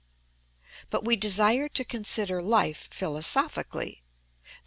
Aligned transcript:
But 0.89 1.05
we 1.05 1.15
desire 1.15 1.69
to 1.69 1.85
consider 1.85 2.41
life 2.41 2.87
philosophically, 2.91 4.01
_i. 4.43 4.57